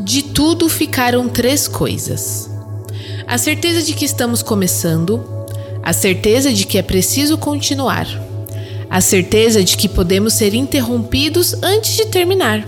De 0.00 0.22
tudo 0.22 0.68
ficaram 0.68 1.28
três 1.28 1.66
coisas: 1.66 2.48
a 3.26 3.36
certeza 3.36 3.82
de 3.82 3.94
que 3.94 4.04
estamos 4.04 4.42
começando, 4.42 5.24
a 5.82 5.92
certeza 5.92 6.52
de 6.52 6.64
que 6.64 6.78
é 6.78 6.82
preciso 6.82 7.36
continuar, 7.36 8.06
a 8.88 9.00
certeza 9.00 9.62
de 9.62 9.76
que 9.76 9.88
podemos 9.88 10.34
ser 10.34 10.54
interrompidos 10.54 11.54
antes 11.62 11.96
de 11.96 12.06
terminar. 12.06 12.64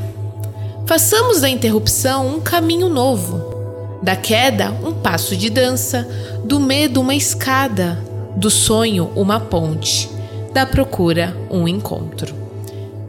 Façamos 0.87 1.41
da 1.41 1.49
interrupção 1.49 2.27
um 2.27 2.41
caminho 2.41 2.89
novo, 2.89 4.01
da 4.03 4.17
queda 4.17 4.73
um 4.85 4.93
passo 4.93 5.37
de 5.37 5.49
dança, 5.49 6.07
do 6.45 6.59
medo 6.59 7.01
uma 7.01 7.15
escada, 7.15 8.03
do 8.35 8.51
sonho 8.51 9.09
uma 9.15 9.39
ponte, 9.39 10.11
da 10.53 10.67
procura 10.67 11.37
um 11.49 11.69
encontro. 11.69 12.35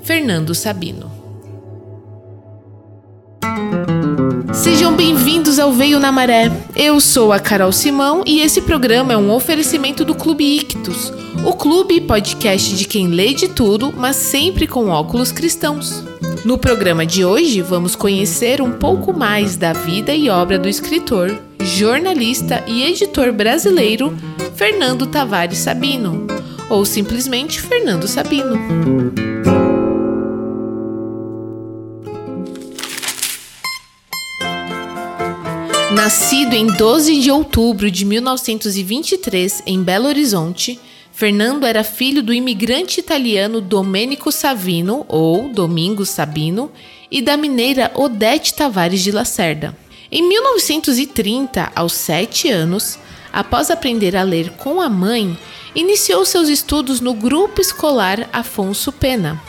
Fernando 0.03 0.53
Sabino 0.53 1.20
Sejam 4.53 4.95
bem-vindos 4.95 5.59
ao 5.59 5.71
Veio 5.71 5.99
na 5.99 6.11
Maré. 6.11 6.51
Eu 6.75 6.99
sou 6.99 7.31
a 7.31 7.39
Carol 7.39 7.71
Simão 7.71 8.21
e 8.25 8.41
esse 8.41 8.61
programa 8.61 9.13
é 9.13 9.17
um 9.17 9.31
oferecimento 9.31 10.03
do 10.03 10.13
Clube 10.13 10.43
Ictus, 10.57 11.11
o 11.45 11.53
clube 11.53 12.01
podcast 12.01 12.75
de 12.75 12.85
quem 12.85 13.07
lê 13.07 13.33
de 13.33 13.47
tudo, 13.47 13.93
mas 13.95 14.17
sempre 14.17 14.67
com 14.67 14.89
óculos 14.89 15.31
cristãos. 15.31 16.03
No 16.43 16.57
programa 16.57 17.05
de 17.05 17.23
hoje, 17.23 17.61
vamos 17.61 17.95
conhecer 17.95 18.61
um 18.61 18.71
pouco 18.71 19.13
mais 19.13 19.55
da 19.55 19.71
vida 19.71 20.13
e 20.13 20.29
obra 20.29 20.59
do 20.59 20.67
escritor, 20.67 21.33
jornalista 21.59 22.63
e 22.67 22.83
editor 22.83 23.31
brasileiro 23.31 24.13
Fernando 24.55 25.07
Tavares 25.07 25.59
Sabino, 25.59 26.27
ou 26.69 26.83
simplesmente 26.83 27.61
Fernando 27.61 28.07
Sabino. 28.07 28.59
Nascido 36.01 36.55
em 36.55 36.65
12 36.65 37.19
de 37.19 37.29
outubro 37.29 37.91
de 37.91 38.05
1923 38.05 39.61
em 39.67 39.83
Belo 39.83 40.07
Horizonte, 40.07 40.79
Fernando 41.11 41.63
era 41.63 41.83
filho 41.83 42.23
do 42.23 42.33
imigrante 42.33 42.99
italiano 42.99 43.61
Domenico 43.61 44.31
Savino, 44.31 45.05
ou 45.07 45.49
Domingo 45.49 46.03
Sabino, 46.03 46.71
e 47.11 47.21
da 47.21 47.37
mineira 47.37 47.91
Odete 47.93 48.55
Tavares 48.55 49.03
de 49.03 49.11
Lacerda. 49.11 49.77
Em 50.11 50.27
1930, 50.27 51.71
aos 51.75 51.93
sete 51.93 52.49
anos, 52.49 52.97
após 53.31 53.69
aprender 53.69 54.15
a 54.15 54.23
ler 54.23 54.49
com 54.53 54.81
a 54.81 54.89
mãe, 54.89 55.37
iniciou 55.75 56.25
seus 56.25 56.49
estudos 56.49 56.99
no 56.99 57.13
Grupo 57.13 57.61
Escolar 57.61 58.27
Afonso 58.33 58.91
Pena. 58.91 59.39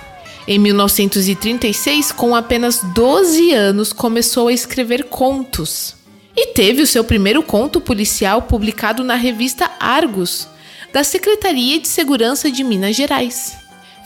Em 0.46 0.58
1936, 0.58 2.12
com 2.12 2.36
apenas 2.36 2.82
12 2.94 3.54
anos, 3.54 3.90
começou 3.90 4.48
a 4.48 4.52
escrever 4.52 5.04
contos 5.04 6.01
e 6.36 6.48
teve 6.48 6.82
o 6.82 6.86
seu 6.86 7.04
primeiro 7.04 7.42
conto 7.42 7.80
policial 7.80 8.42
publicado 8.42 9.04
na 9.04 9.14
revista 9.14 9.70
Argos, 9.78 10.48
da 10.92 11.04
Secretaria 11.04 11.80
de 11.80 11.88
Segurança 11.88 12.50
de 12.50 12.62
Minas 12.62 12.96
Gerais. 12.96 13.56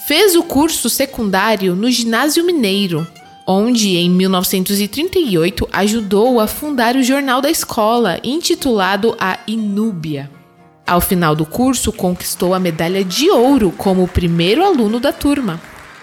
Fez 0.06 0.36
o 0.36 0.42
curso 0.42 0.88
secundário 0.88 1.74
no 1.74 1.90
Ginásio 1.90 2.44
Mineiro, 2.44 3.06
onde 3.46 3.96
em 3.96 4.10
1938 4.10 5.68
ajudou 5.72 6.40
a 6.40 6.46
fundar 6.46 6.96
o 6.96 7.02
jornal 7.02 7.40
da 7.40 7.50
escola, 7.50 8.18
intitulado 8.22 9.16
A 9.18 9.38
Inúbia. 9.46 10.30
Ao 10.86 11.00
final 11.00 11.34
do 11.34 11.44
curso, 11.44 11.92
conquistou 11.92 12.54
a 12.54 12.60
medalha 12.60 13.04
de 13.04 13.28
ouro 13.30 13.72
como 13.76 14.04
o 14.04 14.08
primeiro 14.08 14.64
aluno 14.64 15.00
da 15.00 15.12
turma. 15.12 15.60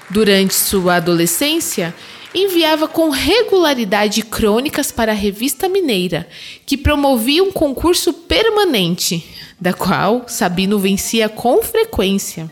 Durante 0.10 0.54
sua 0.54 0.96
adolescência, 0.96 1.96
enviava 2.34 2.88
com 2.88 3.10
regularidade 3.10 4.24
crônicas 4.24 4.92
para 4.92 5.12
a 5.12 5.16
Revista 5.16 5.70
Mineira, 5.70 6.28
que 6.66 6.78
promovia 6.78 7.44
um 7.44 7.52
concurso 7.52 8.14
permanente, 8.14 9.24
da 9.60 9.74
qual 9.74 10.24
Sabino 10.28 10.80
vencia 10.80 11.30
com 11.30 11.62
frequência, 11.62 12.52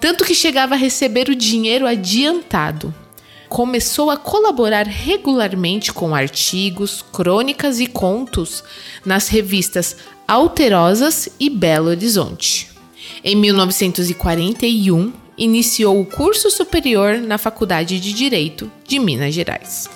tanto 0.00 0.24
que 0.24 0.34
chegava 0.34 0.74
a 0.74 0.78
receber 0.78 1.28
o 1.28 1.34
dinheiro 1.34 1.86
adiantado. 1.86 2.94
Começou 3.48 4.10
a 4.10 4.16
colaborar 4.16 4.86
regularmente 4.86 5.92
com 5.92 6.14
artigos, 6.14 7.04
crônicas 7.12 7.78
e 7.78 7.86
contos 7.86 8.64
nas 9.04 9.28
revistas 9.28 9.96
Alterosas 10.26 11.28
e 11.38 11.48
Belo 11.48 11.90
Horizonte. 11.90 12.68
Em 13.22 13.36
1941, 13.36 15.23
iniciou 15.36 16.00
o 16.00 16.06
curso 16.06 16.50
superior 16.50 17.18
na 17.18 17.38
Faculdade 17.38 18.00
de 18.00 18.12
Direito 18.12 18.70
de 18.86 18.98
Minas 18.98 19.34
Gerais. 19.34 19.88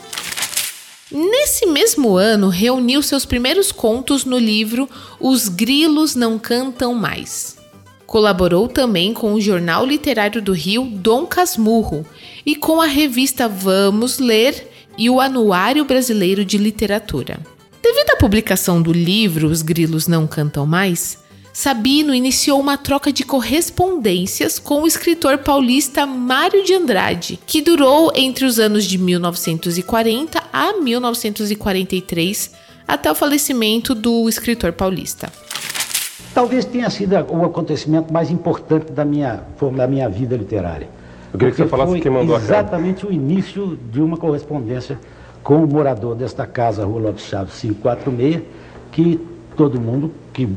Nesse 1.11 1.65
mesmo 1.65 2.17
ano, 2.17 2.49
reuniu 2.49 3.03
seus 3.03 3.25
primeiros 3.25 3.73
contos 3.73 4.25
no 4.27 4.39
livro 4.39 4.89
Os 5.19 5.49
Grilos 5.49 6.15
Não 6.15 6.39
Cantam 6.39 6.93
Mais. 6.95 7.57
Colaborou 8.07 8.69
também 8.69 9.15
com 9.15 9.33
o 9.33 9.41
Jornal 9.41 9.87
Literário 9.87 10.43
do 10.43 10.53
Rio 10.53 10.85
Dom 10.85 11.27
Casmurro 11.27 12.07
e 12.45 12.55
com 12.57 12.81
a 12.81 12.87
revista 12.87 13.49
Vamos 13.49 14.19
Ler 14.19 14.69
e 14.99 15.09
o 15.09 15.21
Anuário 15.21 15.85
Brasileiro 15.85 16.45
de 16.45 16.59
Literatura. 16.59 17.41
Devido 17.83 18.11
à 18.11 18.17
publicação 18.17 18.83
do 18.83 18.93
livro 18.93 19.49
Os 19.49 19.63
Grilos 19.63 20.07
Não 20.09 20.27
Cantam 20.27 20.67
Mais, 20.67 21.19
Sabino 21.61 22.15
iniciou 22.15 22.61
uma 22.61 22.79
troca 22.79 23.13
de 23.13 23.25
correspondências 23.25 24.61
com 24.61 24.83
o 24.83 24.87
escritor 24.87 25.39
paulista 25.39 26.07
Mário 26.07 26.63
de 26.63 26.73
Andrade, 26.73 27.37
que 27.45 27.61
durou 27.61 28.13
entre 28.15 28.45
os 28.45 28.61
anos 28.61 28.85
de 28.85 28.97
1940 28.97 30.41
a 30.53 30.75
1943, 30.75 32.53
até 32.87 33.11
o 33.11 33.15
falecimento 33.17 33.93
do 33.93 34.29
escritor 34.29 34.73
paulista. 34.73 35.33
Talvez 36.33 36.65
tenha 36.65 36.89
sido 36.91 37.17
o 37.29 37.45
acontecimento 37.45 38.13
mais 38.13 38.31
importante 38.31 38.93
da 38.93 39.05
minha, 39.05 39.43
da 39.75 39.89
minha 39.89 40.09
vida 40.09 40.37
literária. 40.37 40.89
Eu 41.33 41.41
queria 41.41 41.51
que 41.51 41.61
você 41.61 41.67
falasse 41.67 41.99
quem 41.99 42.13
mandou 42.13 42.37
exatamente 42.37 43.05
o 43.05 43.13
início 43.13 43.77
de 43.91 44.01
uma 44.01 44.17
correspondência 44.17 44.97
com 45.43 45.65
o 45.65 45.67
morador 45.67 46.15
desta 46.15 46.47
casa, 46.47 46.85
Rua 46.85 47.01
Lopes 47.01 47.25
Chaves 47.25 47.61
546, 47.61 48.43
que 48.93 49.21
todo 49.57 49.81
mundo 49.81 50.13
que 50.33 50.49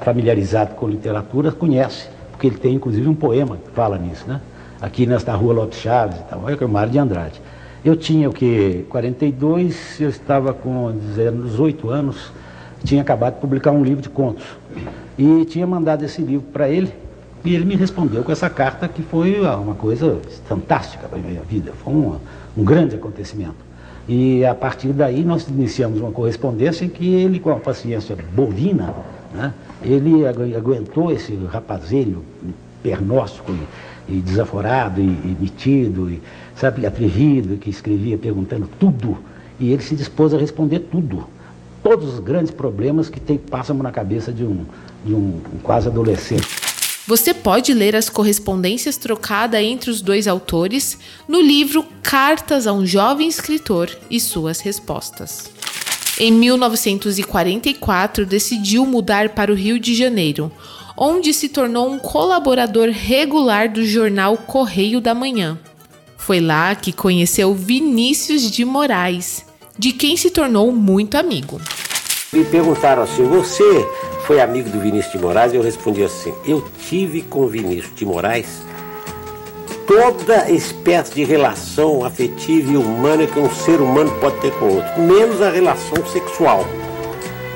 familiarizado 0.00 0.74
com 0.74 0.88
literatura 0.88 1.52
conhece, 1.52 2.08
porque 2.30 2.46
ele 2.46 2.56
tem 2.56 2.74
inclusive 2.74 3.08
um 3.08 3.14
poema 3.14 3.56
que 3.56 3.70
fala 3.70 3.98
nisso, 3.98 4.24
né? 4.26 4.40
Aqui 4.80 5.06
nesta 5.06 5.34
rua 5.34 5.54
Lopes 5.54 5.78
Chaves 5.78 6.18
e 6.18 6.22
tal, 6.24 6.42
é 6.48 6.64
o 6.64 6.68
Mário 6.68 6.92
de 6.92 6.98
Andrade. 6.98 7.40
Eu 7.84 7.96
tinha 7.96 8.28
o 8.28 8.32
que? 8.32 8.84
42, 8.88 10.00
eu 10.00 10.08
estava 10.08 10.52
com 10.52 10.92
18 10.92 11.90
anos, 11.90 12.32
tinha 12.82 13.02
acabado 13.02 13.34
de 13.34 13.40
publicar 13.40 13.72
um 13.72 13.84
livro 13.84 14.02
de 14.02 14.08
contos. 14.08 14.44
E 15.18 15.44
tinha 15.44 15.66
mandado 15.66 16.04
esse 16.04 16.20
livro 16.22 16.46
para 16.52 16.68
ele, 16.68 16.92
e 17.44 17.54
ele 17.54 17.64
me 17.64 17.76
respondeu 17.76 18.24
com 18.24 18.32
essa 18.32 18.48
carta 18.48 18.88
que 18.88 19.02
foi 19.02 19.38
uma 19.40 19.74
coisa 19.74 20.18
fantástica 20.46 21.06
para 21.06 21.18
a 21.18 21.22
minha 21.22 21.42
vida, 21.42 21.72
foi 21.84 21.92
um, 21.92 22.16
um 22.56 22.64
grande 22.64 22.96
acontecimento. 22.96 23.56
E 24.08 24.44
a 24.44 24.54
partir 24.54 24.92
daí 24.92 25.22
nós 25.22 25.48
iniciamos 25.48 26.00
uma 26.00 26.10
correspondência 26.10 26.84
em 26.84 26.88
que 26.88 27.06
ele, 27.06 27.38
com 27.38 27.50
a 27.50 27.56
paciência 27.56 28.16
bovina, 28.34 28.94
né? 29.34 29.52
Ele 29.82 30.26
aguentou 30.26 31.10
esse 31.10 31.34
rapazelho 31.50 32.24
pernóstico 32.82 33.52
e, 34.08 34.14
e 34.14 34.20
desaforado 34.20 35.00
e, 35.00 35.04
e, 35.04 35.36
metido, 35.40 36.10
e, 36.10 36.22
sabe, 36.54 36.86
atrevido, 36.86 37.56
que 37.56 37.68
escrevia 37.68 38.16
perguntando 38.16 38.68
tudo. 38.78 39.18
E 39.58 39.72
ele 39.72 39.82
se 39.82 39.96
dispôs 39.96 40.32
a 40.32 40.38
responder 40.38 40.80
tudo. 40.80 41.26
Todos 41.82 42.14
os 42.14 42.20
grandes 42.20 42.50
problemas 42.50 43.10
que 43.10 43.20
tem, 43.20 43.36
passam 43.36 43.76
na 43.76 43.90
cabeça 43.90 44.32
de 44.32 44.44
um, 44.44 44.64
de 45.04 45.12
um, 45.12 45.40
um 45.52 45.58
quase 45.62 45.88
adolescente. 45.88 46.46
Você 47.06 47.34
pode 47.34 47.74
ler 47.74 47.94
as 47.94 48.08
correspondências 48.08 48.96
trocadas 48.96 49.60
entre 49.60 49.90
os 49.90 50.00
dois 50.00 50.26
autores 50.26 50.98
no 51.28 51.38
livro 51.38 51.84
Cartas 52.02 52.66
a 52.66 52.72
um 52.72 52.86
Jovem 52.86 53.28
Escritor 53.28 53.90
e 54.10 54.18
Suas 54.18 54.60
Respostas. 54.60 55.53
Em 56.18 56.30
1944, 56.30 58.24
decidiu 58.24 58.86
mudar 58.86 59.30
para 59.30 59.50
o 59.50 59.54
Rio 59.54 59.80
de 59.80 59.96
Janeiro, 59.96 60.50
onde 60.96 61.34
se 61.34 61.48
tornou 61.48 61.90
um 61.90 61.98
colaborador 61.98 62.88
regular 62.88 63.68
do 63.68 63.84
jornal 63.84 64.36
Correio 64.36 65.00
da 65.00 65.12
Manhã. 65.12 65.58
Foi 66.16 66.40
lá 66.40 66.72
que 66.76 66.92
conheceu 66.92 67.52
Vinícius 67.52 68.48
de 68.48 68.64
Moraes, 68.64 69.44
de 69.76 69.90
quem 69.90 70.16
se 70.16 70.30
tornou 70.30 70.70
muito 70.70 71.16
amigo. 71.16 71.60
Me 72.32 72.44
perguntaram 72.44 73.02
assim: 73.02 73.24
você 73.24 73.84
foi 74.24 74.40
amigo 74.40 74.70
do 74.70 74.78
Vinícius 74.78 75.12
de 75.12 75.18
Moraes? 75.18 75.52
Eu 75.52 75.62
respondi 75.62 76.04
assim: 76.04 76.32
eu 76.46 76.64
tive 76.88 77.22
com 77.22 77.48
Vinícius 77.48 77.94
de 77.94 78.06
Moraes 78.06 78.62
toda 79.86 80.50
espécie 80.50 81.14
de 81.14 81.24
relação 81.24 82.04
afetiva 82.04 82.72
e 82.72 82.76
humana 82.76 83.26
que 83.26 83.38
um 83.38 83.50
ser 83.54 83.80
humano 83.80 84.10
pode 84.20 84.40
ter 84.40 84.52
com 84.52 84.66
outro, 84.66 85.00
menos 85.00 85.40
a 85.40 85.50
relação 85.50 86.04
sexual. 86.06 86.66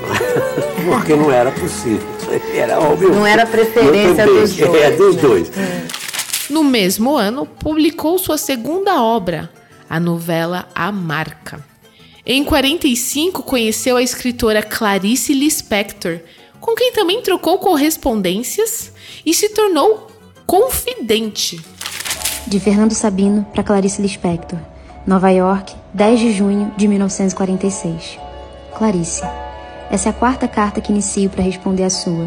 Porque 0.85 1.15
não 1.15 1.31
era 1.31 1.51
possível. 1.51 2.07
Era 2.53 2.79
óbvio. 2.79 3.09
Não 3.09 3.25
era 3.25 3.45
preferência 3.45 4.25
dos 4.25 4.55
dois. 4.55 4.81
É, 4.81 4.91
dos 4.91 5.15
dois. 5.15 5.51
No 6.49 6.63
mesmo 6.63 7.15
ano, 7.15 7.45
publicou 7.45 8.17
sua 8.17 8.37
segunda 8.37 9.01
obra, 9.01 9.49
a 9.89 9.99
novela 9.99 10.67
A 10.73 10.91
Marca. 10.91 11.63
Em 12.25 12.43
45, 12.43 13.43
conheceu 13.43 13.97
a 13.97 14.03
escritora 14.03 14.61
Clarice 14.61 15.33
Lispector, 15.33 16.19
com 16.59 16.75
quem 16.75 16.91
também 16.91 17.21
trocou 17.21 17.57
correspondências 17.57 18.91
e 19.25 19.33
se 19.33 19.49
tornou 19.49 20.07
confidente. 20.45 21.61
De 22.49 22.59
Fernando 22.59 22.95
Sabino 22.95 23.45
para 23.53 23.61
Clarice 23.61 24.01
Lispector, 24.01 24.57
Nova 25.05 25.29
York, 25.29 25.75
10 25.93 26.19
de 26.19 26.31
junho 26.31 26.71
de 26.75 26.87
1946. 26.87 28.17
Clarice, 28.75 29.21
essa 29.91 30.09
é 30.09 30.11
a 30.11 30.13
quarta 30.13 30.47
carta 30.47 30.81
que 30.81 30.91
inicio 30.91 31.29
para 31.29 31.43
responder 31.43 31.83
a 31.83 31.91
sua. 31.91 32.25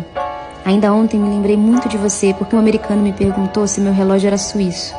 Ainda 0.64 0.92
ontem 0.92 1.18
me 1.18 1.28
lembrei 1.28 1.56
muito 1.56 1.88
de 1.88 1.96
você 1.96 2.32
porque 2.34 2.54
um 2.54 2.60
americano 2.60 3.02
me 3.02 3.12
perguntou 3.12 3.66
se 3.66 3.80
meu 3.80 3.92
relógio 3.92 4.28
era 4.28 4.38
suíço. 4.38 4.94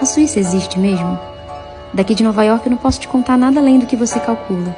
A 0.00 0.06
Suíça 0.06 0.40
existe 0.40 0.78
mesmo? 0.78 1.18
Daqui 1.92 2.14
de 2.14 2.24
Nova 2.24 2.42
York 2.42 2.64
eu 2.64 2.70
não 2.70 2.78
posso 2.78 2.98
te 2.98 3.08
contar 3.08 3.36
nada 3.36 3.60
além 3.60 3.78
do 3.78 3.84
que 3.84 3.94
você 3.94 4.18
calcula. 4.20 4.74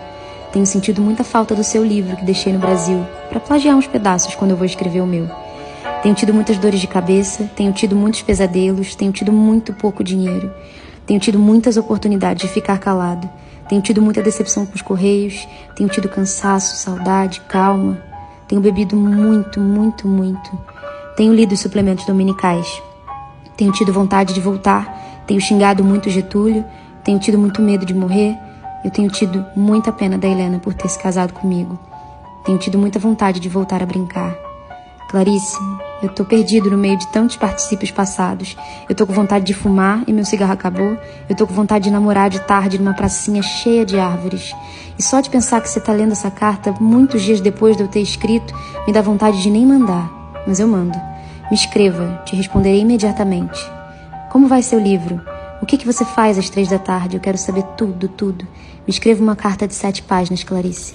Tenho 0.53 0.67
sentido 0.67 1.01
muita 1.01 1.23
falta 1.23 1.55
do 1.55 1.63
seu 1.63 1.85
livro 1.85 2.17
que 2.17 2.25
deixei 2.25 2.53
no 2.53 2.59
Brasil, 2.59 3.07
para 3.29 3.39
plagiar 3.39 3.77
uns 3.77 3.87
pedaços 3.87 4.35
quando 4.35 4.51
eu 4.51 4.57
vou 4.57 4.67
escrever 4.67 5.03
o 5.03 5.07
meu. 5.07 5.31
Tenho 6.05 6.15
tido 6.15 6.35
muitas 6.35 6.59
dores 6.59 6.81
de 6.81 6.87
cabeça, 6.87 7.51
tenho 7.57 7.73
tido 7.73 7.97
muitos 7.97 8.21
pesadelos, 8.21 8.95
tenho 8.95 9.11
tido 9.11 9.33
muito 9.33 9.73
pouco 9.73 10.05
dinheiro. 10.05 10.53
Tenho 11.07 11.19
tido 11.19 11.39
muitas 11.39 11.79
oportunidades 11.79 12.43
de 12.43 12.53
ficar 12.53 12.79
calado. 12.79 13.27
Tenho 13.71 13.81
tido 13.81 14.03
muita 14.03 14.23
decepção 14.23 14.67
com 14.67 14.75
os 14.75 14.83
correios, 14.83 15.49
tenho 15.75 15.89
tido 15.89 16.07
cansaço, 16.07 16.77
saudade, 16.77 17.41
calma. 17.49 17.99
Tenho 18.47 18.61
bebido 18.61 18.95
muito, 18.95 19.59
muito, 19.59 20.07
muito. 20.07 20.51
Tenho 21.17 21.33
lido 21.33 21.53
os 21.53 21.61
suplementos 21.61 22.05
dominicais. 22.05 22.83
Tenho 23.57 23.73
tido 23.73 23.91
vontade 23.91 24.35
de 24.35 24.43
voltar, 24.43 25.25
tenho 25.27 25.41
xingado 25.41 25.83
muito 25.83 26.11
Getúlio, 26.11 26.67
tenho 27.03 27.19
tido 27.19 27.39
muito 27.39 27.63
medo 27.63 27.87
de 27.87 27.95
morrer. 27.95 28.37
Eu 28.85 28.91
tenho 28.91 29.11
tido 29.11 29.43
muita 29.57 29.91
pena 29.91 30.19
da 30.19 30.29
Helena 30.29 30.59
por 30.59 30.75
ter 30.75 30.91
se 30.91 30.99
casado 30.99 31.33
comigo. 31.33 31.79
Tenho 32.45 32.59
tido 32.59 32.77
muita 32.77 32.99
vontade 32.99 33.41
de 33.41 33.49
voltar 33.49 33.83
a 33.83 33.87
brincar. 33.87 34.37
Clarice, 35.09 35.57
eu 36.03 36.09
tô 36.09 36.25
perdido 36.25 36.71
no 36.71 36.77
meio 36.77 36.99
de 36.99 37.07
tantos 37.09 37.37
particípios 37.37 37.91
passados. 37.91 38.57
Eu 38.89 38.95
tô 38.95 39.07
com 39.07 39.13
vontade 39.13 39.45
de 39.45 39.55
fumar 39.55 40.03
e 40.07 40.13
meu 40.13 40.25
cigarro 40.25 40.53
acabou. 40.53 40.99
Eu 41.29 41.35
tô 41.35 41.47
com 41.47 41.55
vontade 41.55 41.85
de 41.85 41.91
namorar 41.91 42.29
de 42.29 42.41
tarde 42.41 42.79
numa 42.79 42.95
pracinha 42.95 43.43
cheia 43.43 43.85
de 43.87 43.99
árvores. 43.99 44.55
E 44.99 45.03
só 45.03 45.21
de 45.21 45.31
pensar 45.31 45.61
que 45.61 45.69
você 45.69 45.81
tá 45.81 45.93
lendo 45.93 46.13
essa 46.13 46.31
carta 46.31 46.75
muitos 46.81 47.23
dias 47.23 47.41
depois 47.41 47.77
de 47.77 47.83
eu 47.83 47.89
ter 47.89 48.01
escrito, 48.01 48.55
me 48.87 48.93
dá 48.93 49.01
vontade 49.01 49.43
de 49.43 49.51
nem 49.51 49.67
mandar. 49.67 50.11
Mas 50.47 50.61
eu 50.61 50.69
mando. 50.69 50.99
Me 51.51 51.57
escreva, 51.57 52.23
te 52.25 52.37
responderei 52.37 52.81
imediatamente. 52.81 53.61
Como 54.31 54.49
vai 54.49 54.63
seu 54.63 54.79
livro? 54.79 55.21
O 55.63 55.67
que, 55.67 55.79
que 55.79 55.87
você 55.87 56.05
faz 56.05 56.37
às 56.37 56.51
três 56.51 56.69
da 56.69 56.79
tarde? 56.79 57.17
Eu 57.17 57.21
quero 57.21 57.39
saber 57.39 57.63
tudo, 57.77 58.09
tudo. 58.09 58.47
Me 58.87 58.91
escreva 58.91 59.23
uma 59.23 59.35
carta 59.35 59.67
de 59.67 59.75
sete 59.75 60.03
páginas, 60.03 60.45
Clarice. 60.45 60.95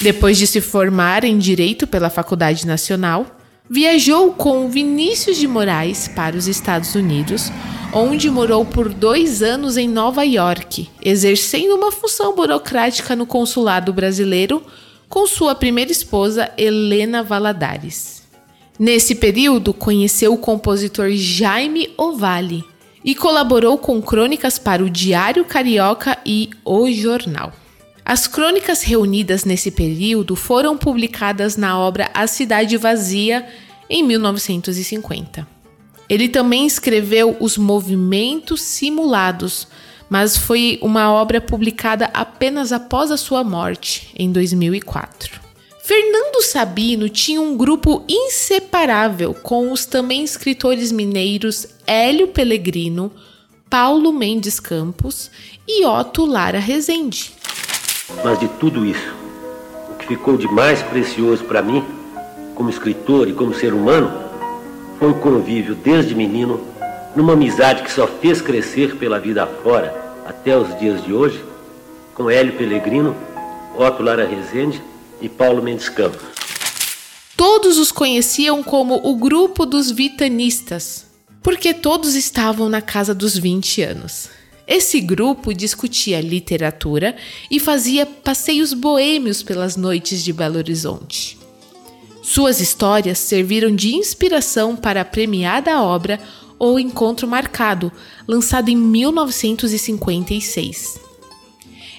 Depois 0.00 0.38
de 0.38 0.46
se 0.46 0.60
formar 0.60 1.24
em 1.24 1.38
Direito 1.38 1.86
pela 1.86 2.10
Faculdade 2.10 2.66
Nacional, 2.66 3.26
viajou 3.68 4.32
com 4.32 4.68
Vinícius 4.68 5.36
de 5.36 5.48
Moraes 5.48 6.08
para 6.08 6.36
os 6.36 6.46
Estados 6.46 6.94
Unidos, 6.94 7.50
onde 7.92 8.30
morou 8.30 8.64
por 8.64 8.92
dois 8.92 9.42
anos 9.42 9.76
em 9.76 9.88
Nova 9.88 10.24
York, 10.24 10.88
exercendo 11.02 11.74
uma 11.74 11.92
função 11.92 12.34
burocrática 12.34 13.14
no 13.16 13.26
consulado 13.26 13.92
brasileiro 13.92 14.62
com 15.08 15.26
sua 15.26 15.54
primeira 15.54 15.92
esposa, 15.92 16.50
Helena 16.56 17.22
Valadares. 17.22 18.22
Nesse 18.78 19.14
período, 19.14 19.72
conheceu 19.72 20.32
o 20.32 20.38
compositor 20.38 21.10
Jaime 21.10 21.90
Ovalle, 21.96 22.64
e 23.04 23.14
colaborou 23.14 23.76
com 23.76 24.00
crônicas 24.00 24.58
para 24.58 24.82
o 24.82 24.88
Diário 24.88 25.44
Carioca 25.44 26.16
e 26.24 26.48
O 26.64 26.90
Jornal. 26.90 27.52
As 28.04 28.26
crônicas 28.26 28.82
reunidas 28.82 29.44
nesse 29.46 29.70
período 29.70 30.36
foram 30.36 30.76
publicadas 30.76 31.56
na 31.56 31.78
obra 31.78 32.10
A 32.12 32.26
Cidade 32.26 32.76
Vazia, 32.76 33.46
em 33.88 34.02
1950. 34.02 35.46
Ele 36.06 36.28
também 36.28 36.66
escreveu 36.66 37.34
Os 37.40 37.56
Movimentos 37.56 38.60
Simulados, 38.60 39.66
mas 40.10 40.36
foi 40.36 40.78
uma 40.82 41.10
obra 41.10 41.40
publicada 41.40 42.10
apenas 42.12 42.72
após 42.72 43.10
a 43.10 43.16
sua 43.16 43.42
morte, 43.42 44.10
em 44.14 44.30
2004. 44.30 45.40
Fernando 45.82 46.42
Sabino 46.42 47.08
tinha 47.08 47.40
um 47.40 47.56
grupo 47.56 48.04
inseparável 48.06 49.32
com 49.32 49.72
os 49.72 49.86
também 49.86 50.22
escritores 50.22 50.92
mineiros 50.92 51.66
Hélio 51.86 52.28
Pellegrino, 52.28 53.10
Paulo 53.70 54.12
Mendes 54.12 54.60
Campos 54.60 55.30
e 55.66 55.84
Otto 55.86 56.24
Lara 56.26 56.58
Rezende. 56.58 57.32
Mas 58.22 58.38
de 58.38 58.48
tudo 58.48 58.84
isso, 58.84 59.14
o 59.90 59.94
que 59.94 60.06
ficou 60.06 60.36
de 60.36 60.46
mais 60.46 60.82
precioso 60.82 61.44
para 61.44 61.62
mim, 61.62 61.82
como 62.54 62.68
escritor 62.68 63.28
e 63.28 63.32
como 63.32 63.54
ser 63.54 63.72
humano, 63.72 64.12
foi 64.98 65.08
um 65.08 65.20
convívio 65.20 65.74
desde 65.74 66.14
menino, 66.14 66.60
numa 67.16 67.32
amizade 67.32 67.82
que 67.82 67.90
só 67.90 68.06
fez 68.06 68.42
crescer 68.42 68.96
pela 68.96 69.18
vida 69.18 69.44
afora 69.44 69.94
até 70.26 70.56
os 70.56 70.78
dias 70.78 71.02
de 71.04 71.12
hoje, 71.12 71.42
com 72.14 72.30
Hélio 72.30 72.56
Pellegrino, 72.56 73.16
Otto 73.76 74.02
Lara 74.02 74.26
Rezende 74.26 74.82
e 75.20 75.28
Paulo 75.28 75.62
Mendes 75.62 75.88
Campos. 75.88 76.22
Todos 77.36 77.78
os 77.78 77.90
conheciam 77.90 78.62
como 78.62 79.00
o 79.02 79.16
grupo 79.16 79.66
dos 79.66 79.90
vitanistas, 79.90 81.06
porque 81.42 81.74
todos 81.74 82.14
estavam 82.14 82.68
na 82.68 82.80
casa 82.80 83.14
dos 83.14 83.36
20 83.36 83.82
anos. 83.82 84.28
Esse 84.66 84.98
grupo 85.00 85.52
discutia 85.52 86.22
literatura 86.22 87.14
e 87.50 87.60
fazia 87.60 88.06
passeios 88.06 88.72
boêmios 88.72 89.42
pelas 89.42 89.76
noites 89.76 90.24
de 90.24 90.32
Belo 90.32 90.56
Horizonte. 90.56 91.36
Suas 92.22 92.60
histórias 92.60 93.18
serviram 93.18 93.74
de 93.74 93.94
inspiração 93.94 94.74
para 94.74 95.02
a 95.02 95.04
premiada 95.04 95.82
obra 95.82 96.18
O 96.58 96.78
Encontro 96.78 97.28
Marcado, 97.28 97.92
lançada 98.26 98.70
em 98.70 98.76
1956. 98.76 100.98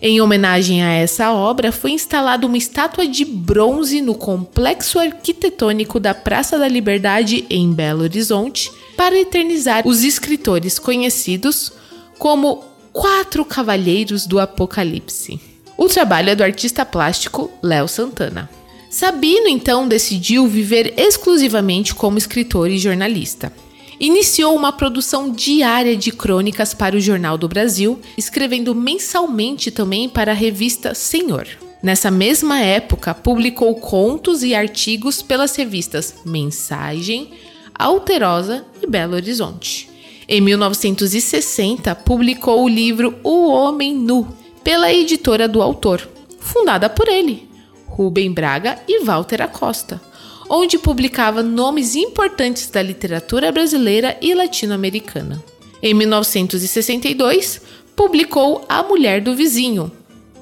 Em 0.01 0.19
homenagem 0.19 0.81
a 0.83 0.91
essa 0.91 1.31
obra, 1.31 1.71
foi 1.71 1.91
instalada 1.91 2.47
uma 2.47 2.57
estátua 2.57 3.07
de 3.07 3.23
bronze 3.23 4.01
no 4.01 4.15
complexo 4.15 4.97
arquitetônico 4.97 5.99
da 5.99 6.15
Praça 6.15 6.57
da 6.57 6.67
Liberdade, 6.67 7.45
em 7.47 7.71
Belo 7.71 8.01
Horizonte, 8.01 8.71
para 8.97 9.15
eternizar 9.15 9.87
os 9.87 10.03
escritores 10.03 10.79
conhecidos 10.79 11.71
como 12.17 12.63
Quatro 12.91 13.43
Cavalheiros 13.43 14.25
do 14.25 14.39
Apocalipse. 14.39 15.39
O 15.77 15.87
trabalho 15.87 16.29
é 16.29 16.35
do 16.35 16.43
artista 16.43 16.85
plástico 16.85 17.51
Léo 17.61 17.87
Santana. 17.87 18.49
Sabino 18.89 19.47
então 19.47 19.87
decidiu 19.87 20.47
viver 20.47 20.93
exclusivamente 20.97 21.93
como 21.93 22.17
escritor 22.17 22.69
e 22.69 22.77
jornalista 22.77 23.51
iniciou 23.99 24.55
uma 24.55 24.71
produção 24.71 25.31
diária 25.31 25.95
de 25.95 26.11
crônicas 26.11 26.73
para 26.73 26.95
o 26.95 26.99
Jornal 26.99 27.37
do 27.37 27.47
Brasil, 27.47 27.99
escrevendo 28.17 28.75
mensalmente 28.75 29.71
também 29.71 30.09
para 30.09 30.31
a 30.31 30.35
revista 30.35 30.93
Senhor. 30.93 31.47
Nessa 31.81 32.09
mesma 32.09 32.59
época, 32.59 33.13
publicou 33.13 33.75
contos 33.75 34.43
e 34.43 34.55
artigos 34.55 35.21
pelas 35.21 35.55
revistas 35.55 36.15
Mensagem, 36.25 37.31
Alterosa 37.77 38.65
e 38.81 38.87
Belo 38.87 39.15
Horizonte. 39.15 39.89
Em 40.27 40.41
1960, 40.41 41.93
publicou 41.95 42.63
o 42.63 42.69
livro 42.69 43.15
O 43.23 43.47
Homem 43.47 43.93
Nu, 43.93 44.27
pela 44.63 44.91
editora 44.91 45.47
do 45.47 45.61
autor, 45.61 46.07
fundada 46.39 46.89
por 46.89 47.07
ele, 47.07 47.47
Rubem 47.85 48.31
Braga 48.31 48.79
e 48.87 49.03
Walter 49.03 49.41
Acosta 49.41 50.01
onde 50.49 50.77
publicava 50.77 51.41
nomes 51.41 51.95
importantes 51.95 52.69
da 52.69 52.81
literatura 52.81 53.51
brasileira 53.51 54.17
e 54.21 54.33
latino-americana. 54.33 55.43
Em 55.81 55.93
1962, 55.93 57.61
publicou 57.95 58.63
A 58.67 58.83
Mulher 58.83 59.21
do 59.21 59.35
Vizinho, 59.35 59.91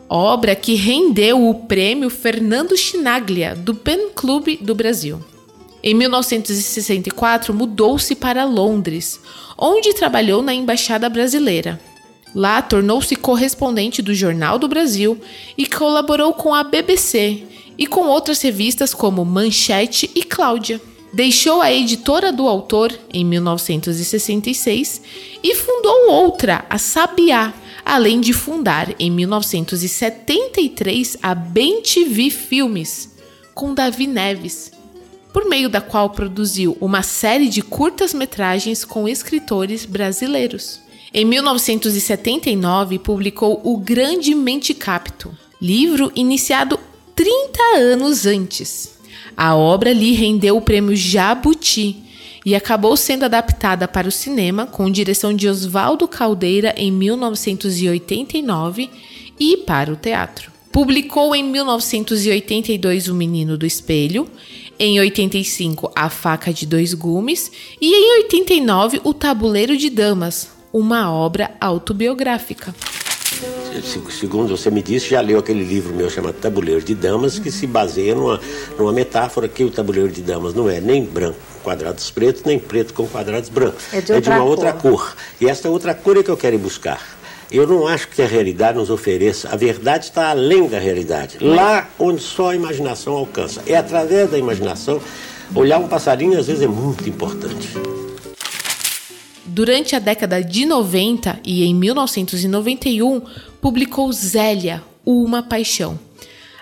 obra 0.09 0.55
que 0.55 0.75
rendeu 0.75 1.47
o 1.47 1.53
prêmio 1.65 2.09
Fernando 2.09 2.77
Chinaglia 2.77 3.55
do 3.55 3.73
Pen 3.73 4.09
Club 4.13 4.57
do 4.61 4.75
Brasil. 4.75 5.19
Em 5.83 5.93
1964, 5.93 7.53
mudou-se 7.53 8.15
para 8.15 8.45
Londres, 8.45 9.19
onde 9.57 9.93
trabalhou 9.93 10.41
na 10.41 10.53
Embaixada 10.53 11.09
Brasileira. 11.09 11.77
Lá, 12.33 12.61
tornou-se 12.61 13.17
correspondente 13.17 14.01
do 14.01 14.15
Jornal 14.15 14.57
do 14.57 14.69
Brasil 14.69 15.19
e 15.57 15.67
colaborou 15.67 16.33
com 16.33 16.53
a 16.53 16.63
BBC, 16.63 17.43
e 17.77 17.85
com 17.85 18.07
outras 18.07 18.41
revistas 18.41 18.93
como 18.93 19.25
Manchete 19.25 20.09
e 20.15 20.23
Cláudia. 20.23 20.79
Deixou 21.11 21.61
a 21.61 21.69
editora 21.71 22.31
do 22.31 22.47
autor 22.47 22.97
em 23.13 23.25
1966 23.25 25.01
e 25.43 25.53
fundou 25.53 26.09
outra, 26.09 26.63
a 26.69 26.77
Sabiá, 26.77 27.53
além 27.85 28.21
de 28.21 28.31
fundar 28.33 28.95
em 28.97 29.11
1973 29.11 31.17
a 31.21 31.35
Bem 31.35 31.81
TV 31.81 32.29
Filmes, 32.31 33.09
com 33.53 33.75
Davi 33.75 34.07
Neves, 34.07 34.72
por 35.33 35.45
meio 35.45 35.67
da 35.67 35.81
qual 35.81 36.11
produziu 36.11 36.77
uma 36.79 37.01
série 37.01 37.49
de 37.49 37.63
curtas-metragens 37.63 38.85
com 38.85 39.09
escritores 39.09 39.83
brasileiros. 39.83 40.79
Em 41.11 41.25
1979, 41.25 42.99
publicou 42.99 43.59
O 43.63 43.77
Grande 43.77 44.33
Mentecapto, 44.35 45.35
livro 45.59 46.11
iniciado 46.15 46.79
30 47.15 47.59
anos 47.77 48.25
antes. 48.25 48.97
A 49.35 49.55
obra 49.55 49.91
lhe 49.91 50.13
rendeu 50.13 50.55
o 50.55 50.61
prêmio 50.61 50.95
Jabuti 50.95 52.03
e 52.45 52.55
acabou 52.55 52.95
sendo 52.95 53.25
adaptada 53.25 53.87
para 53.87 54.07
o 54.07 54.11
cinema 54.11 54.67
com 54.67 54.89
direção 54.89 55.33
de 55.33 55.47
Oswaldo 55.47 56.07
Caldeira 56.07 56.73
em 56.77 56.91
1989 56.91 58.89
e 59.39 59.57
para 59.57 59.91
o 59.91 59.95
teatro. 59.95 60.51
Publicou 60.71 61.35
em 61.35 61.43
1982 61.43 63.07
O 63.07 63.13
Menino 63.13 63.57
do 63.57 63.65
Espelho, 63.65 64.27
em 64.83 64.99
85 64.99 65.93
A 65.95 66.09
Faca 66.09 66.51
de 66.51 66.65
Dois 66.65 66.93
Gumes 66.93 67.49
e 67.79 67.93
em 67.93 68.23
89 68.23 68.99
O 69.05 69.13
Tabuleiro 69.13 69.77
de 69.77 69.89
Damas, 69.89 70.49
uma 70.73 71.09
obra 71.09 71.51
autobiográfica. 71.61 72.75
Segundo 74.09 74.57
você 74.57 74.69
me 74.69 74.81
disse, 74.81 75.09
já 75.09 75.21
leu 75.21 75.39
aquele 75.39 75.63
livro 75.63 75.95
meu 75.95 76.09
chamado 76.09 76.35
Tabuleiro 76.35 76.81
de 76.81 76.93
Damas, 76.93 77.39
que 77.39 77.49
se 77.49 77.65
baseia 77.65 78.13
numa, 78.13 78.41
numa 78.77 78.91
metáfora 78.91 79.47
que 79.47 79.63
o 79.63 79.71
tabuleiro 79.71 80.11
de 80.11 80.21
damas 80.21 80.53
não 80.53 80.69
é 80.69 80.81
nem 80.81 81.03
branco 81.03 81.39
com 81.53 81.59
quadrados 81.61 82.11
pretos, 82.11 82.43
nem 82.43 82.59
preto 82.59 82.93
com 82.93 83.07
quadrados 83.07 83.47
brancos. 83.47 83.85
É 83.93 84.01
de, 84.01 84.11
é 84.11 84.19
de 84.19 84.29
uma 84.29 84.39
cor. 84.39 84.47
outra 84.47 84.73
cor. 84.73 85.15
E 85.39 85.47
esta 85.47 85.69
outra 85.69 85.95
cor 85.95 86.17
é 86.17 86.23
que 86.23 86.29
eu 86.29 86.37
quero 86.37 86.55
ir 86.55 86.59
buscar. 86.59 87.01
Eu 87.53 87.67
não 87.67 87.87
acho 87.87 88.07
que 88.07 88.19
a 88.19 88.25
realidade 88.25 88.79
nos 88.79 88.89
ofereça. 88.89 89.47
A 89.49 89.55
verdade 89.55 90.05
está 90.05 90.31
além 90.31 90.67
da 90.67 90.79
realidade. 90.79 91.37
Lá 91.39 91.87
onde 91.99 92.19
só 92.19 92.49
a 92.49 92.55
imaginação 92.55 93.13
alcança. 93.13 93.61
É 93.67 93.75
através 93.75 94.31
da 94.31 94.39
imaginação. 94.39 94.99
Olhar 95.53 95.77
um 95.77 95.87
passarinho 95.87 96.39
às 96.39 96.47
vezes 96.47 96.63
é 96.63 96.67
muito 96.67 97.07
importante. 97.07 97.69
Durante 99.45 99.95
a 99.95 99.99
década 99.99 100.43
de 100.43 100.65
90 100.65 101.41
e 101.45 101.63
em 101.63 101.75
1991, 101.75 103.21
publicou 103.61 104.11
Zélia, 104.11 104.83
Uma 105.05 105.43
Paixão, 105.43 105.99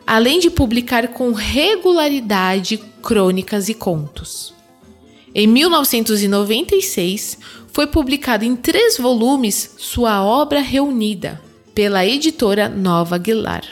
além 0.06 0.42
de 0.42 0.50
publicar 0.50 1.08
com 1.08 1.32
regularidade 1.32 2.78
crônicas 3.02 3.70
e 3.70 3.74
contos. 3.74 4.54
Em 5.34 5.48
1996, 5.48 7.38
foi 7.72 7.88
publicado 7.88 8.44
em 8.44 8.56
três 8.56 8.98
volumes 8.98 9.76
sua 9.78 10.24
obra 10.24 10.60
reunida 10.60 11.42
pela 11.74 12.06
editora 12.06 12.68
Nova 12.68 13.16
Aguilar. 13.16 13.64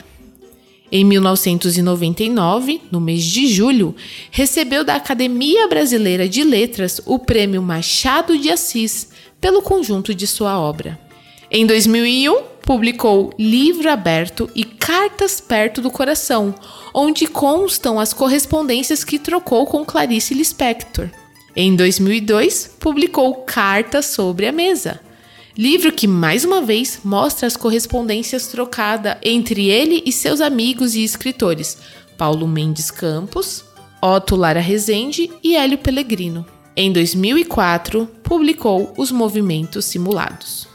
Em 0.92 1.04
1999, 1.06 2.82
no 2.92 3.00
mês 3.00 3.24
de 3.24 3.48
julho, 3.48 3.96
recebeu 4.32 4.84
da 4.84 4.96
Academia 4.96 5.68
Brasileira 5.68 6.28
de 6.28 6.44
Letras 6.44 7.00
o 7.06 7.20
Prêmio 7.20 7.62
Machado 7.62 8.38
de 8.38 8.50
Assis 8.50 9.10
pelo 9.40 9.62
conjunto 9.62 10.16
de 10.16 10.26
sua 10.26 10.60
obra. 10.60 11.00
Em 11.52 11.66
2001, 11.66 12.42
publicou 12.64 13.32
Livro 13.38 13.90
Aberto 13.90 14.50
e 14.56 14.64
Cartas 14.64 15.40
Perto 15.40 15.82
do 15.82 15.92
Coração, 15.92 16.56
onde 16.94 17.28
constam 17.28 18.00
as 18.00 18.14
correspondências 18.14 19.04
que 19.04 19.20
trocou 19.20 19.68
com 19.68 19.86
Clarice 19.86 20.34
Lispector. 20.34 21.10
Em 21.56 21.76
2002, 21.76 22.76
publicou 22.80 23.34
Cartas 23.44 24.06
sobre 24.06 24.48
a 24.48 24.52
Mesa, 24.52 25.00
livro 25.58 25.92
que 25.92 26.08
mais 26.08 26.46
uma 26.46 26.62
vez 26.62 27.00
mostra 27.04 27.48
as 27.48 27.58
correspondências 27.58 28.48
trocadas 28.48 29.18
entre 29.24 29.70
ele 29.70 30.04
e 30.06 30.12
seus 30.12 30.42
amigos 30.42 30.96
e 30.96 31.04
escritores 31.04 31.78
Paulo 32.18 32.48
Mendes 32.48 32.92
Campos, 32.92 33.66
Otto 34.02 34.36
Lara 34.36 34.60
Rezende 34.60 35.32
e 35.44 35.56
Hélio 35.56 35.78
Pellegrino. 35.78 36.46
Em 36.76 36.94
2004, 36.94 38.06
publicou 38.24 38.94
Os 38.98 39.12
Movimentos 39.12 39.86
Simulados. 39.86 40.68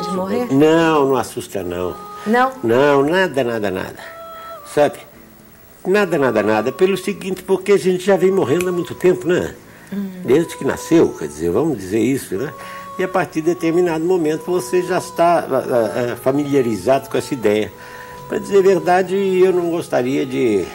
De 0.00 0.10
morrer? 0.10 0.52
Não, 0.52 1.06
não 1.06 1.16
assusta 1.16 1.62
não. 1.62 1.94
Não? 2.26 2.52
Não, 2.62 3.02
nada, 3.02 3.44
nada, 3.44 3.70
nada. 3.70 3.98
Sabe? 4.66 4.98
Nada, 5.86 6.18
nada, 6.18 6.42
nada. 6.42 6.72
Pelo 6.72 6.96
seguinte, 6.96 7.42
porque 7.42 7.72
a 7.72 7.78
gente 7.78 8.04
já 8.04 8.16
vem 8.16 8.30
morrendo 8.30 8.68
há 8.68 8.72
muito 8.72 8.94
tempo, 8.94 9.26
né? 9.26 9.54
Hum. 9.92 10.10
Desde 10.24 10.56
que 10.56 10.64
nasceu, 10.64 11.08
quer 11.18 11.26
dizer, 11.26 11.50
vamos 11.50 11.78
dizer 11.78 12.00
isso, 12.00 12.36
né? 12.36 12.52
E 12.98 13.02
a 13.02 13.08
partir 13.08 13.40
de 13.40 13.54
determinado 13.54 14.04
momento 14.04 14.44
você 14.44 14.82
já 14.82 14.98
está 14.98 15.46
uh, 15.48 16.12
uh, 16.12 16.16
familiarizado 16.16 17.08
com 17.08 17.16
essa 17.16 17.32
ideia. 17.32 17.72
Para 18.28 18.38
dizer 18.38 18.58
a 18.58 18.62
verdade, 18.62 19.14
eu 19.14 19.52
não 19.52 19.70
gostaria 19.70 20.26
de, 20.26 20.66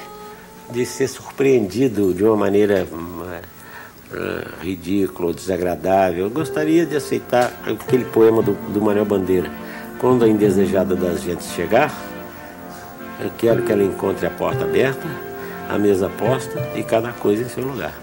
de 0.72 0.86
ser 0.86 1.08
surpreendido 1.08 2.14
de 2.14 2.24
uma 2.24 2.36
maneira 2.36 2.88
uh, 2.92 3.55
ridículo, 4.62 5.34
desagradável. 5.34 6.26
Eu 6.26 6.30
gostaria 6.30 6.86
de 6.86 6.96
aceitar 6.96 7.54
aquele 7.66 8.06
poema 8.06 8.42
do, 8.42 8.54
do 8.72 8.82
Manuel 8.82 9.06
Bandeira. 9.06 9.52
Quando 10.00 10.26
a 10.26 10.28
indesejada 10.28 10.96
das 10.96 11.22
gentes 11.22 11.52
chegar, 11.54 11.94
eu 13.20 13.32
quero 13.38 13.64
que 13.64 13.72
ela 13.72 13.84
encontre 13.84 14.26
a 14.26 14.30
porta 14.30 14.64
aberta, 14.64 15.08
a 15.70 15.78
mesa 15.78 16.10
posta 16.10 16.60
e 16.76 16.84
cada 16.84 17.12
coisa 17.14 17.44
em 17.44 17.50
seu 17.50 17.64
lugar. 17.64 17.94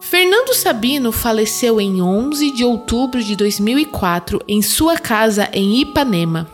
Fernando 0.00 0.54
Sabino 0.54 1.12
faleceu 1.12 1.80
em 1.80 2.00
11 2.00 2.50
de 2.52 2.64
outubro 2.64 3.22
de 3.22 3.34
2004 3.36 4.40
em 4.46 4.62
sua 4.62 4.98
casa 4.98 5.48
em 5.52 5.80
Ipanema, 5.80 6.48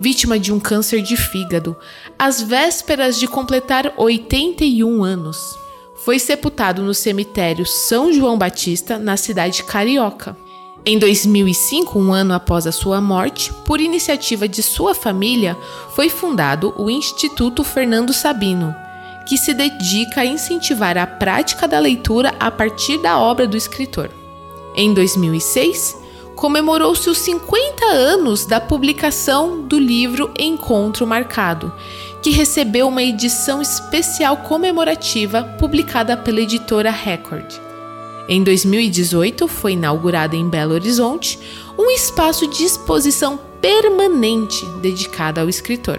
vítima 0.00 0.38
de 0.38 0.52
um 0.52 0.60
câncer 0.60 1.00
de 1.00 1.16
fígado, 1.16 1.76
às 2.18 2.42
vésperas 2.42 3.18
de 3.18 3.26
completar 3.26 3.92
81 3.96 5.04
anos 5.04 5.67
foi 6.08 6.18
sepultado 6.18 6.80
no 6.80 6.94
cemitério 6.94 7.66
São 7.66 8.10
João 8.10 8.38
Batista, 8.38 8.98
na 8.98 9.14
cidade 9.18 9.62
carioca. 9.62 10.34
Em 10.86 10.98
2005, 10.98 11.98
um 11.98 12.14
ano 12.14 12.32
após 12.32 12.66
a 12.66 12.72
sua 12.72 12.98
morte, 12.98 13.52
por 13.66 13.78
iniciativa 13.78 14.48
de 14.48 14.62
sua 14.62 14.94
família, 14.94 15.54
foi 15.90 16.08
fundado 16.08 16.72
o 16.78 16.88
Instituto 16.88 17.62
Fernando 17.62 18.14
Sabino, 18.14 18.74
que 19.28 19.36
se 19.36 19.52
dedica 19.52 20.22
a 20.22 20.24
incentivar 20.24 20.96
a 20.96 21.06
prática 21.06 21.68
da 21.68 21.78
leitura 21.78 22.34
a 22.40 22.50
partir 22.50 22.96
da 23.02 23.20
obra 23.20 23.46
do 23.46 23.54
escritor. 23.54 24.10
Em 24.74 24.94
2006, 24.94 25.94
comemorou-se 26.34 27.10
os 27.10 27.18
50 27.18 27.84
anos 27.84 28.46
da 28.46 28.58
publicação 28.58 29.60
do 29.60 29.78
livro 29.78 30.30
Encontro 30.38 31.06
Marcado, 31.06 31.70
que 32.22 32.30
recebeu 32.30 32.88
uma 32.88 33.02
edição 33.02 33.62
especial 33.62 34.38
comemorativa 34.38 35.44
publicada 35.58 36.16
pela 36.16 36.40
editora 36.40 36.90
Record. 36.90 37.54
Em 38.28 38.42
2018, 38.42 39.48
foi 39.48 39.72
inaugurado 39.72 40.36
em 40.36 40.48
Belo 40.48 40.74
Horizonte 40.74 41.38
um 41.78 41.90
espaço 41.90 42.46
de 42.46 42.64
exposição 42.64 43.38
permanente 43.60 44.66
dedicado 44.82 45.40
ao 45.40 45.48
escritor. 45.48 45.98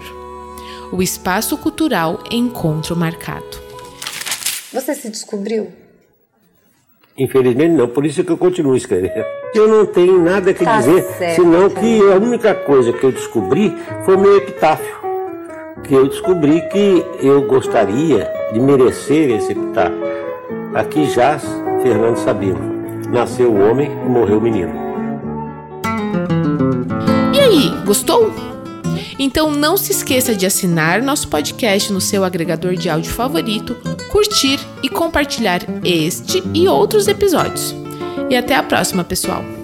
O 0.92 1.02
Espaço 1.02 1.56
Cultural 1.56 2.22
Encontro 2.30 2.94
Marcado. 2.96 3.58
Você 4.72 4.94
se 4.94 5.08
descobriu? 5.08 5.72
Infelizmente 7.18 7.74
não, 7.74 7.88
por 7.88 8.06
isso 8.06 8.22
que 8.22 8.30
eu 8.30 8.38
continuo 8.38 8.76
escrevendo. 8.76 9.26
Eu 9.54 9.66
não 9.66 9.84
tenho 9.84 10.22
nada 10.22 10.54
que 10.54 10.64
tá 10.64 10.78
dizer, 10.78 11.02
certo. 11.02 11.42
senão 11.42 11.68
que 11.68 12.00
a 12.00 12.14
única 12.14 12.54
coisa 12.54 12.92
que 12.92 13.04
eu 13.04 13.12
descobri 13.12 13.76
foi 14.04 14.14
o 14.14 14.18
meu 14.18 14.36
epitáfio 14.36 14.99
que 15.84 15.94
eu 15.94 16.08
descobri 16.08 16.60
que 16.68 17.04
eu 17.20 17.42
gostaria 17.42 18.30
de 18.52 18.60
merecer 18.60 19.30
esse 19.30 19.52
epitáfio. 19.52 19.98
Aqui 20.74 21.10
jaz 21.10 21.42
Fernando 21.82 22.16
Sabino. 22.16 22.60
Nasceu 23.10 23.52
o 23.52 23.70
homem 23.70 23.90
e 23.90 24.08
morreu 24.08 24.38
o 24.38 24.40
menino. 24.40 24.72
E 27.34 27.40
aí, 27.40 27.84
gostou? 27.84 28.32
Então 29.18 29.50
não 29.50 29.76
se 29.76 29.92
esqueça 29.92 30.34
de 30.34 30.46
assinar 30.46 31.02
nosso 31.02 31.28
podcast 31.28 31.92
no 31.92 32.00
seu 32.00 32.24
agregador 32.24 32.74
de 32.74 32.88
áudio 32.88 33.12
favorito, 33.12 33.76
curtir 34.10 34.58
e 34.82 34.88
compartilhar 34.88 35.60
este 35.84 36.42
e 36.54 36.66
outros 36.66 37.06
episódios. 37.06 37.74
E 38.30 38.36
até 38.36 38.54
a 38.54 38.62
próxima, 38.62 39.04
pessoal! 39.04 39.59